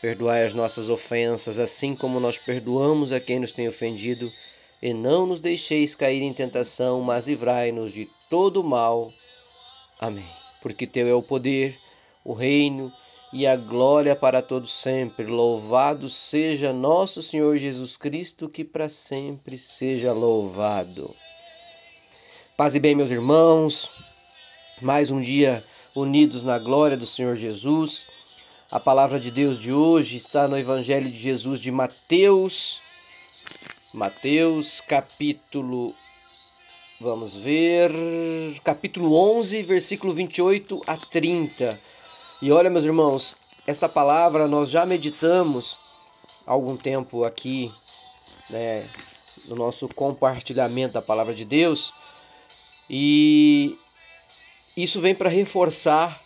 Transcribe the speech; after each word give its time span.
Perdoai 0.00 0.44
as 0.44 0.54
nossas 0.54 0.88
ofensas, 0.88 1.58
assim 1.58 1.94
como 1.94 2.18
nós 2.18 2.38
perdoamos 2.38 3.12
a 3.12 3.20
quem 3.20 3.38
nos 3.38 3.52
tem 3.52 3.68
ofendido, 3.68 4.32
e 4.80 4.94
não 4.94 5.26
nos 5.26 5.40
deixeis 5.40 5.94
cair 5.94 6.22
em 6.22 6.32
tentação, 6.32 7.02
mas 7.02 7.26
livrai-nos 7.26 7.92
de 7.92 8.08
todo 8.30 8.64
mal. 8.64 9.12
Amém. 10.00 10.24
Porque 10.62 10.86
teu 10.86 11.06
é 11.06 11.14
o 11.14 11.22
poder, 11.22 11.78
o 12.24 12.32
reino 12.32 12.90
e 13.32 13.46
a 13.46 13.56
glória 13.56 14.16
para 14.16 14.40
todos 14.40 14.72
sempre. 14.72 15.26
Louvado 15.26 16.08
seja 16.08 16.72
nosso 16.72 17.22
Senhor 17.22 17.58
Jesus 17.58 17.96
Cristo, 17.96 18.48
que 18.48 18.64
para 18.64 18.88
sempre 18.88 19.58
seja 19.58 20.12
louvado. 20.12 21.14
Paz 22.56 22.74
e 22.74 22.80
bem, 22.80 22.94
meus 22.94 23.10
irmãos. 23.10 23.90
Mais 24.80 25.10
um 25.10 25.20
dia 25.20 25.62
unidos 25.94 26.42
na 26.42 26.58
glória 26.58 26.96
do 26.96 27.06
Senhor 27.06 27.34
Jesus. 27.34 28.06
A 28.72 28.78
palavra 28.78 29.18
de 29.18 29.32
Deus 29.32 29.58
de 29.58 29.72
hoje 29.72 30.16
está 30.16 30.46
no 30.46 30.56
Evangelho 30.56 31.10
de 31.10 31.18
Jesus 31.18 31.58
de 31.58 31.72
Mateus, 31.72 32.80
Mateus 33.92 34.80
capítulo 34.80 35.92
Vamos 37.00 37.34
ver, 37.34 37.90
capítulo 38.62 39.12
11, 39.38 39.62
versículo 39.64 40.12
28 40.12 40.82
a 40.86 40.96
30. 40.96 41.80
E 42.40 42.52
olha, 42.52 42.70
meus 42.70 42.84
irmãos, 42.84 43.34
essa 43.66 43.88
palavra 43.88 44.46
nós 44.46 44.70
já 44.70 44.86
meditamos 44.86 45.76
há 46.46 46.52
algum 46.52 46.76
tempo 46.76 47.24
aqui, 47.24 47.72
né, 48.50 48.88
no 49.46 49.56
nosso 49.56 49.88
compartilhamento 49.88 50.94
da 50.94 51.02
palavra 51.02 51.34
de 51.34 51.44
Deus. 51.44 51.92
E 52.88 53.76
isso 54.76 55.00
vem 55.00 55.14
para 55.14 55.28
reforçar 55.28 56.16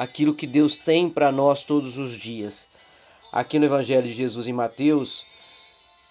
aquilo 0.00 0.32
que 0.32 0.46
Deus 0.46 0.78
tem 0.78 1.10
para 1.10 1.30
nós 1.30 1.62
todos 1.62 1.98
os 1.98 2.16
dias. 2.16 2.66
Aqui 3.30 3.58
no 3.58 3.66
Evangelho 3.66 4.08
de 4.08 4.14
Jesus 4.14 4.46
em 4.46 4.52
Mateus, 4.52 5.26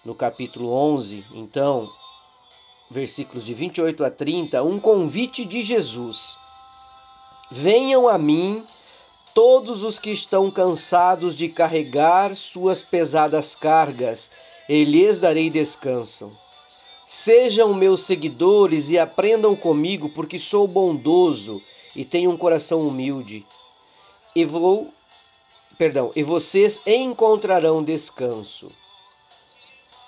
no 0.04 0.14
capítulo 0.14 0.72
11, 0.72 1.24
então, 1.34 1.90
versículos 2.88 3.44
de 3.44 3.52
28 3.52 4.04
a 4.04 4.08
30, 4.08 4.62
um 4.62 4.78
convite 4.78 5.44
de 5.44 5.62
Jesus. 5.62 6.38
Venham 7.50 8.08
a 8.08 8.16
mim 8.16 8.64
todos 9.34 9.82
os 9.82 9.98
que 9.98 10.12
estão 10.12 10.52
cansados 10.52 11.34
de 11.34 11.48
carregar 11.48 12.36
suas 12.36 12.84
pesadas 12.84 13.56
cargas, 13.56 14.30
e 14.68 14.84
lhes 14.84 15.18
darei 15.18 15.50
descanso. 15.50 16.30
Sejam 17.08 17.74
meus 17.74 18.02
seguidores 18.02 18.88
e 18.88 19.00
aprendam 19.00 19.56
comigo, 19.56 20.08
porque 20.10 20.38
sou 20.38 20.68
bondoso 20.68 21.60
e 21.96 22.04
tenho 22.04 22.30
um 22.30 22.36
coração 22.36 22.86
humilde 22.86 23.44
e 24.34 24.44
vou, 24.44 24.88
perdão, 25.76 26.12
e 26.14 26.22
vocês 26.22 26.80
encontrarão 26.86 27.82
descanso. 27.82 28.70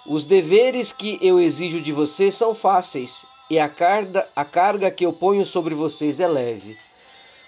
Os 0.06 0.24
deveres 0.24 0.92
que 0.92 1.18
eu 1.20 1.40
exijo 1.40 1.80
de 1.80 1.92
vocês 1.92 2.34
são 2.34 2.54
fáceis 2.54 3.24
e 3.48 3.58
a 3.58 3.68
carga, 3.68 4.26
a 4.34 4.44
carga 4.44 4.90
que 4.90 5.04
eu 5.04 5.12
ponho 5.12 5.44
sobre 5.44 5.74
vocês 5.74 6.20
é 6.20 6.28
leve. 6.28 6.76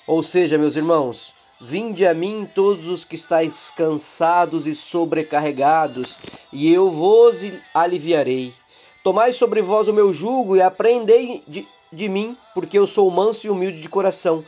Ou 0.07 0.23
seja, 0.23 0.59
meus 0.59 0.77
irmãos, 0.77 1.33
vinde 1.61 2.07
a 2.07 2.13
mim 2.13 2.49
todos 2.55 2.89
os 2.89 3.05
que 3.05 3.15
estáis 3.15 3.71
cansados 3.71 4.67
e 4.67 4.75
sobrecarregados, 4.75 6.19
e 6.53 6.73
eu 6.73 6.91
vos 6.91 7.43
aliviarei. 7.73 8.53
Tomai 9.03 9.33
sobre 9.33 9.63
vós 9.63 9.89
o 9.89 9.93
meu 9.93 10.13
jugo 10.13 10.57
e 10.57 10.63
aprendei 10.63 11.43
de, 11.49 11.67
de 11.93 12.09
mim, 12.09 12.37
porque 12.53 12.79
eu 12.79 12.87
sou 12.87 13.11
manso 13.11 13.47
e 13.47 13.51
humilde 13.51 13.81
de 13.81 13.89
coração 13.89 14.45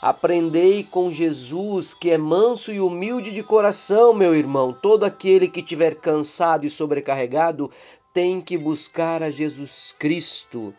Aprendei 0.00 0.84
com 0.84 1.10
Jesus, 1.10 1.94
que 1.94 2.10
é 2.10 2.18
manso 2.18 2.70
e 2.70 2.80
humilde 2.80 3.32
de 3.32 3.42
coração, 3.42 4.12
meu 4.12 4.34
irmão. 4.34 4.72
Todo 4.72 5.04
aquele 5.04 5.48
que 5.48 5.62
tiver 5.62 5.94
cansado 5.94 6.66
e 6.66 6.70
sobrecarregado 6.70 7.70
tem 8.12 8.40
que 8.40 8.58
buscar 8.58 9.22
a 9.22 9.30
Jesus 9.30 9.94
Cristo. 9.98 10.74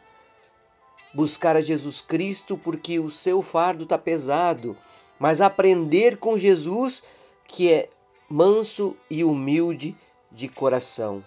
Buscar 1.14 1.56
a 1.56 1.62
Jesus 1.62 2.00
Cristo 2.00 2.58
porque 2.58 3.00
o 3.00 3.10
seu 3.10 3.42
fardo 3.42 3.84
está 3.84 3.98
pesado. 3.98 4.78
Mas 5.20 5.42
aprender 5.42 6.18
com 6.18 6.38
Jesus, 6.38 7.04
que 7.48 7.72
é 7.72 7.90
manso 8.30 8.96
e 9.10 9.24
humilde 9.24 9.96
de 10.32 10.48
coração. 10.48 11.24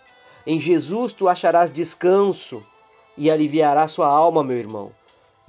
Em 0.46 0.60
Jesus 0.60 1.12
tu 1.12 1.28
acharás 1.28 1.72
descanso 1.72 2.64
e 3.16 3.28
aliviará 3.28 3.88
sua 3.88 4.06
alma, 4.06 4.44
meu 4.44 4.56
irmão 4.56 4.99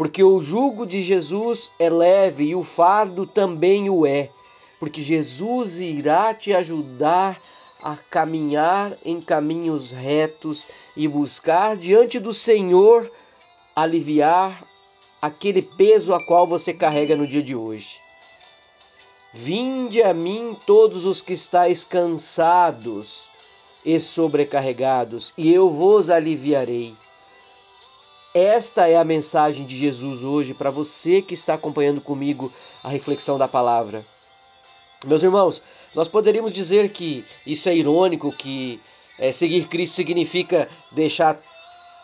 porque 0.02 0.24
o 0.24 0.42
jugo 0.42 0.84
de 0.84 1.00
Jesus 1.00 1.72
é 1.78 1.88
leve 1.88 2.46
e 2.46 2.56
o 2.56 2.64
fardo 2.64 3.28
também 3.28 3.88
o 3.88 4.04
é, 4.04 4.32
porque 4.80 5.04
Jesus 5.04 5.80
irá 5.80 6.34
te 6.34 6.52
ajudar 6.52 7.40
a 7.84 7.96
caminhar 7.96 8.98
em 9.06 9.22
caminhos 9.22 9.92
retos 9.92 10.70
e 10.98 11.08
buscar 11.08 11.78
diante 11.78 12.20
do 12.20 12.34
Senhor 12.34 13.12
aliviar 13.76 14.64
aquele 15.22 15.62
peso 15.62 16.16
a 16.16 16.26
qual 16.26 16.48
você 16.48 16.74
carrega 16.74 17.16
no 17.16 17.28
dia 17.28 17.44
de 17.44 17.56
hoje. 17.56 18.00
Vinde 19.32 20.02
a 20.02 20.16
mim 20.16 20.58
todos 20.66 21.06
os 21.06 21.22
que 21.22 21.34
estáis 21.34 21.86
cansados 21.86 23.30
e 23.86 24.00
sobrecarregados, 24.00 25.32
e 25.38 25.54
eu 25.54 25.70
vos 25.70 26.10
aliviarei. 26.10 26.96
Esta 28.34 28.88
é 28.88 28.96
a 28.96 29.04
mensagem 29.04 29.66
de 29.66 29.76
Jesus 29.76 30.24
hoje 30.24 30.54
para 30.54 30.70
você 30.70 31.22
que 31.22 31.34
está 31.34 31.56
acompanhando 31.56 32.00
comigo 32.00 32.52
a 32.82 32.88
reflexão 32.88 33.38
da 33.38 33.46
palavra. 33.46 34.06
Meus 35.06 35.22
irmãos, 35.22 35.62
nós 35.94 36.08
poderíamos 36.08 36.54
dizer 36.54 36.90
que 36.90 37.26
isso 37.46 37.68
é 37.68 37.76
irônico, 37.76 38.32
que 38.32 38.80
é, 39.20 39.34
seguir 39.34 39.68
Cristo 39.68 39.96
significa 39.96 40.70
deixar 40.92 41.42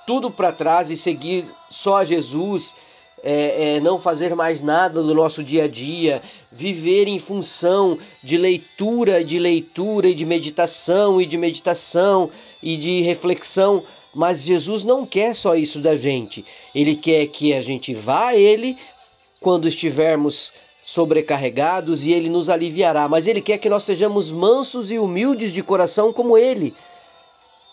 tudo 0.06 0.30
para 0.30 0.52
trás 0.52 0.92
e 0.92 0.98
seguir 0.98 1.46
só 1.70 2.04
Jesus, 2.04 2.76
é, 3.24 3.76
é, 3.76 3.80
não 3.80 3.98
fazer 3.98 4.36
mais 4.36 4.62
nada 4.62 5.02
no 5.02 5.14
nosso 5.14 5.42
dia 5.42 5.64
a 5.64 5.68
dia, 5.68 6.22
viver 6.52 7.08
em 7.08 7.20
função 7.20 7.98
de 8.22 8.38
leitura, 8.38 9.24
de 9.24 9.40
leitura 9.40 10.10
e 10.10 10.14
de 10.14 10.26
meditação 10.26 11.22
e 11.22 11.26
de 11.26 11.38
meditação 11.38 12.30
e 12.62 12.76
de 12.76 13.02
reflexão 13.02 13.84
mas 14.14 14.42
Jesus 14.42 14.84
não 14.84 15.06
quer 15.06 15.36
só 15.36 15.56
isso 15.56 15.80
da 15.80 15.96
gente. 15.96 16.44
Ele 16.74 16.96
quer 16.96 17.28
que 17.28 17.54
a 17.54 17.62
gente 17.62 17.94
vá 17.94 18.28
a 18.28 18.36
Ele 18.36 18.78
quando 19.40 19.68
estivermos 19.68 20.52
sobrecarregados 20.82 22.06
e 22.06 22.14
Ele 22.14 22.30
nos 22.30 22.50
aliviará. 22.50 23.08
Mas 23.08 23.28
Ele 23.28 23.42
quer 23.42 23.58
que 23.58 23.70
nós 23.70 23.84
sejamos 23.84 24.32
mansos 24.32 24.92
e 24.92 24.98
humildes 24.98 25.52
de 25.54 25.62
coração 25.62 26.14
como 26.14 26.38
Ele. 26.38 26.74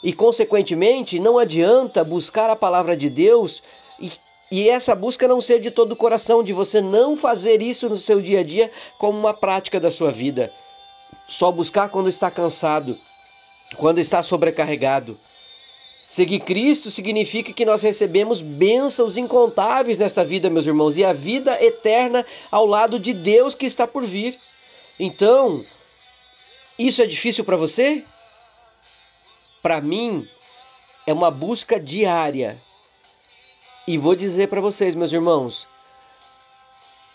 E, 0.02 0.12
consequentemente, 0.12 1.18
não 1.18 1.38
adianta 1.38 2.04
buscar 2.04 2.50
a 2.50 2.56
palavra 2.56 2.96
de 2.96 3.08
Deus 3.08 3.62
e, 3.98 4.10
e 4.50 4.68
essa 4.68 4.94
busca 4.94 5.26
não 5.26 5.40
ser 5.40 5.60
de 5.60 5.70
todo 5.70 5.92
o 5.92 5.96
coração, 5.96 6.42
de 6.42 6.52
você 6.52 6.80
não 6.80 7.16
fazer 7.16 7.62
isso 7.62 7.88
no 7.88 7.96
seu 7.96 8.20
dia 8.20 8.40
a 8.40 8.42
dia 8.42 8.70
como 8.98 9.18
uma 9.18 9.32
prática 9.32 9.80
da 9.80 9.90
sua 9.90 10.10
vida. 10.10 10.52
Só 11.26 11.50
buscar 11.50 11.88
quando 11.88 12.08
está 12.08 12.30
cansado, 12.30 12.98
quando 13.76 13.98
está 13.98 14.22
sobrecarregado. 14.22 15.16
Seguir 16.14 16.38
Cristo 16.38 16.92
significa 16.92 17.52
que 17.52 17.64
nós 17.64 17.82
recebemos 17.82 18.40
bênçãos 18.40 19.16
incontáveis 19.16 19.98
nesta 19.98 20.24
vida, 20.24 20.48
meus 20.48 20.64
irmãos, 20.64 20.96
e 20.96 21.04
a 21.04 21.12
vida 21.12 21.60
eterna 21.60 22.24
ao 22.52 22.64
lado 22.66 23.00
de 23.00 23.12
Deus 23.12 23.52
que 23.52 23.66
está 23.66 23.84
por 23.84 24.04
vir. 24.06 24.38
Então, 24.96 25.64
isso 26.78 27.02
é 27.02 27.06
difícil 27.06 27.44
para 27.44 27.56
você? 27.56 28.04
Para 29.60 29.80
mim, 29.80 30.24
é 31.04 31.12
uma 31.12 31.32
busca 31.32 31.80
diária. 31.80 32.56
E 33.84 33.98
vou 33.98 34.14
dizer 34.14 34.46
para 34.46 34.60
vocês, 34.60 34.94
meus 34.94 35.12
irmãos, 35.12 35.66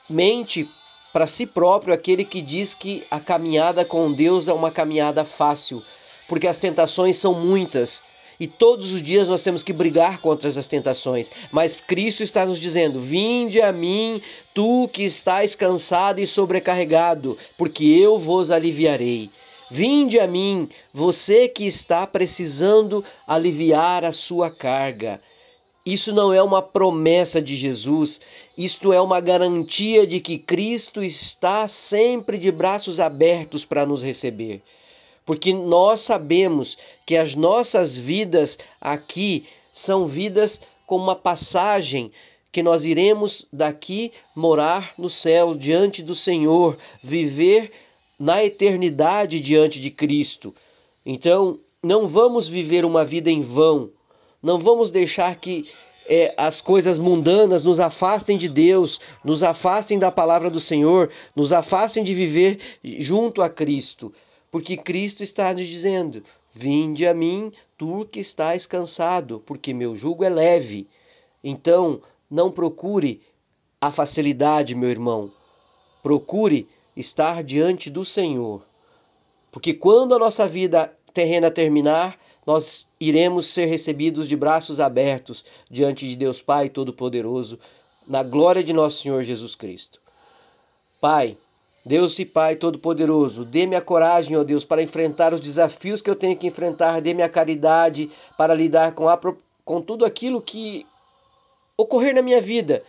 mente 0.10 0.69
para 1.13 1.25
si 1.25 1.46
próprio 1.46 1.94
aquele 1.94 2.25
que 2.25 2.42
diz 2.42 2.74
que 2.74 3.07
a 3.10 3.22
caminhada 3.22 3.86
com 3.86 4.12
Deus 4.12 4.50
é 4.50 4.51
uma 4.51 4.69
caminhada 4.69 5.24
fácil, 5.24 5.81
porque 6.28 6.48
as 6.48 6.60
tentações 6.60 7.16
são 7.16 7.34
muitas 7.34 8.01
e 8.39 8.47
todos 8.47 8.94
os 8.94 9.01
dias 9.01 9.27
nós 9.27 9.44
temos 9.44 9.62
que 9.62 9.74
brigar 9.74 10.19
contra 10.19 10.47
as 10.47 10.68
tentações. 10.68 11.30
Mas 11.51 11.74
Cristo 11.74 12.24
está 12.24 12.45
nos 12.45 12.59
dizendo: 12.59 13.00
Vinde 13.00 13.62
a 13.62 13.71
mim, 13.71 14.21
tu 14.53 14.88
que 14.88 15.03
estás 15.03 15.56
cansado 15.56 16.19
e 16.19 16.27
sobrecarregado, 16.27 17.38
porque 17.57 17.83
eu 17.83 18.18
vos 18.18 18.50
aliviarei. 18.50 19.30
Vinde 19.69 20.19
a 20.19 20.25
mim, 20.25 20.68
você 20.94 21.47
que 21.47 21.65
está 21.65 22.07
precisando 22.07 23.03
aliviar 23.27 24.03
a 24.03 24.12
sua 24.12 24.50
carga. 24.50 25.21
Isso 25.86 26.13
não 26.13 26.33
é 26.33 26.41
uma 26.41 26.62
promessa 26.62 27.41
de 27.41 27.56
Jesus, 27.56 28.19
isto 28.57 28.91
é 28.94 29.01
uma 29.01 29.19
garantia 29.19 30.06
de 30.06 30.19
que 30.19 30.38
Cristo 30.38 31.03
está 31.03 31.68
sempre 31.68 32.38
de 32.38 32.51
braços 32.51 33.00
abertos 33.00 33.63
para 33.65 33.86
nos 33.86 34.03
receber. 34.03 34.62
Porque 35.30 35.54
nós 35.54 36.02
sabemos 36.02 36.76
que 37.06 37.16
as 37.16 37.36
nossas 37.36 37.96
vidas 37.96 38.58
aqui 38.81 39.46
são 39.72 40.08
vidas 40.08 40.60
como 40.88 41.04
uma 41.04 41.16
passagem 41.16 42.12
que 42.52 42.64
nós 42.64 42.84
iremos 42.84 43.46
daqui 43.54 44.12
morar 44.36 44.92
no 44.98 45.08
céu 45.08 45.54
diante 45.54 46.02
do 46.02 46.16
Senhor, 46.16 46.80
viver 47.04 47.72
na 48.18 48.44
eternidade 48.44 49.40
diante 49.40 49.80
de 49.80 49.92
Cristo. 49.92 50.52
Então, 51.06 51.60
não 51.84 52.08
vamos 52.08 52.48
viver 52.48 52.84
uma 52.84 53.06
vida 53.06 53.30
em 53.30 53.42
vão. 53.42 53.92
Não 54.42 54.58
vamos 54.58 54.90
deixar 54.90 55.36
que 55.36 55.64
é, 56.08 56.34
as 56.38 56.60
coisas 56.60 56.98
mundanas 56.98 57.64
nos 57.64 57.80
afastem 57.80 58.36
de 58.36 58.50
Deus, 58.50 59.00
nos 59.24 59.44
afastem 59.44 60.00
da 60.00 60.10
palavra 60.10 60.50
do 60.50 60.60
Senhor, 60.60 61.12
nos 61.36 61.54
afastem 61.54 62.04
de 62.04 62.16
viver 62.16 62.58
junto 62.84 63.44
a 63.44 63.50
Cristo. 63.50 64.12
Porque 64.51 64.75
Cristo 64.78 65.24
está 65.24 65.54
nos 65.54 65.68
dizendo: 65.68 66.24
Vinde 66.51 67.07
a 67.07 67.13
mim, 67.13 67.51
tu 67.78 68.06
que 68.06 68.19
estás 68.19 68.66
cansado, 68.66 69.42
porque 69.46 69.74
meu 69.74 69.96
jugo 69.96 70.24
é 70.24 70.30
leve. 70.30 70.88
Então, 71.44 72.01
não 72.30 72.51
procure 72.51 73.22
a 73.80 73.92
facilidade, 73.92 74.75
meu 74.75 74.90
irmão. 74.90 75.31
Procure 76.01 76.68
estar 76.96 77.44
diante 77.44 77.90
do 77.90 78.04
Senhor. 78.04 78.66
Porque 79.51 79.74
quando 79.74 80.13
a 80.13 80.19
nossa 80.19 80.48
vida 80.48 80.94
terrena 81.13 81.50
terminar, 81.50 82.19
nós 82.46 82.88
iremos 83.00 83.48
ser 83.48 83.66
recebidos 83.66 84.28
de 84.28 84.36
braços 84.36 84.80
abertos 84.80 85.46
diante 85.69 86.07
de 86.07 86.16
Deus 86.16 86.42
Pai 86.42 86.69
Todo-Poderoso, 86.69 87.60
na 88.07 88.24
glória 88.24 88.63
de 88.63 88.74
nosso 88.74 89.04
Senhor 89.04 89.22
Jesus 89.24 89.56
Cristo. 89.56 90.01
Pai, 91.00 91.38
Deus 91.86 92.18
e 92.20 92.26
Pai 92.26 92.56
Todo-Poderoso, 92.56 93.46
dê-me 93.46 93.76
a 93.76 93.81
coragem, 93.81 94.38
ó 94.38 94.44
Deus, 94.44 94.66
para 94.66 94.84
enfrentar 94.84 95.34
os 95.34 95.40
desafios 95.40 96.02
que 96.02 96.10
eu 96.10 96.16
tenho 96.16 96.36
que 96.36 96.48
enfrentar, 96.48 97.02
dê-me 97.02 97.24
a 97.24 97.30
caridade 97.30 98.10
para 98.38 98.54
lidar 98.54 98.94
com, 98.94 99.08
a, 99.08 99.20
com 99.64 99.81
tudo 99.81 100.06
aquilo 100.06 100.42
que 100.42 100.86
ocorrer 101.78 102.14
na 102.14 102.22
minha 102.22 102.42
vida. 102.42 102.84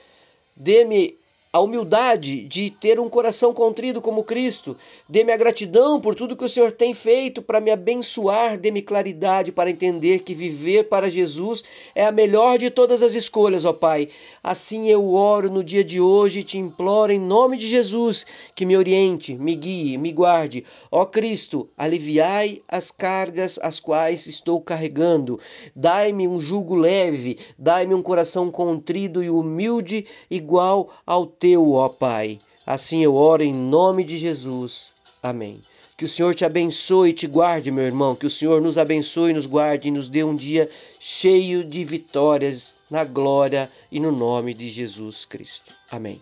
Dê-me 0.57 1.20
a 1.52 1.61
humildade 1.61 2.47
de 2.47 2.70
ter 2.70 3.00
um 3.00 3.08
coração 3.08 3.52
contrido 3.52 4.00
como 4.00 4.23
Cristo. 4.23 4.76
Dê-me 5.08 5.32
a 5.32 5.37
gratidão 5.37 6.00
por 6.00 6.14
tudo 6.14 6.37
que 6.37 6.44
o 6.44 6.49
Senhor 6.49 6.70
tem 6.70 6.94
feito 6.94 7.43
para 7.43 7.61
me 7.61 7.73
abençoar. 7.73 8.56
Dê-me 8.56 8.81
claridade 8.81 9.50
para 9.50 9.69
entender 9.69 10.20
que 10.20 10.32
viver 10.32 10.85
para 10.85 11.11
Jesus 11.11 11.64
é 11.93 12.06
a 12.06 12.12
melhor 12.12 12.56
de 12.56 12.70
todas 12.70 13.02
as 13.02 13.17
escolhas, 13.17 13.64
ó 13.64 13.73
Pai. 13.73 14.08
Assim 14.44 14.88
eu 14.88 15.12
oro 15.12 15.50
no 15.50 15.64
dia 15.64 15.82
de 15.82 16.00
hoje 16.00 16.41
e 16.41 16.44
te 16.44 16.56
imploro 16.56 17.11
em 17.11 17.19
nome 17.19 17.56
de 17.56 17.67
Jesus 17.67 18.25
que 18.55 18.64
me 18.64 18.76
oriente, 18.76 19.35
me 19.35 19.56
guie, 19.56 19.99
me 19.99 20.12
guarde. 20.12 20.64
Ó 20.88 21.05
Cristo, 21.05 21.69
aliviai 21.76 22.62
as 22.69 22.93
cargas 22.93 23.58
as 23.61 23.81
quais 23.81 24.29
estou 24.29 24.61
carregando. 24.61 25.41
Dai-me 25.75 26.29
um 26.29 26.41
jugo 26.41 26.76
leve, 26.76 27.38
dai-me 27.58 27.93
um 27.93 28.02
coração 28.02 28.52
contrido 28.52 29.20
e 29.20 29.29
humilde 29.29 30.06
igual 30.31 30.91
ao 31.05 31.26
teu, 31.41 31.73
ó 31.73 31.89
Pai. 31.89 32.39
Assim 32.65 33.03
eu 33.03 33.17
oro 33.17 33.43
em 33.43 33.53
nome 33.53 34.05
de 34.05 34.17
Jesus. 34.17 34.93
Amém. 35.23 35.61
Que 35.97 36.05
o 36.05 36.09
Senhor 36.09 36.35
te 36.35 36.45
abençoe 36.45 37.11
e 37.11 37.15
te 37.15 37.27
guarde, 37.27 37.71
meu 37.71 37.85
irmão. 37.85 38.15
Que 38.15 38.27
o 38.27 38.31
Senhor 38.31 38.63
nos 38.63 38.79
abençoe, 38.79 39.33
nos 39.33 39.47
guarde 39.47 39.89
e 39.89 39.91
nos 39.91 40.09
dê 40.09 40.23
um 40.23 40.37
dia 40.37 40.71
cheio 40.99 41.65
de 41.65 41.83
vitórias 41.83 42.75
na 42.91 43.05
glória 43.05 43.71
e 43.91 43.99
no 43.99 44.13
nome 44.13 44.55
de 44.55 44.71
Jesus 44.71 45.25
Cristo. 45.25 45.75
Amém. 45.91 46.21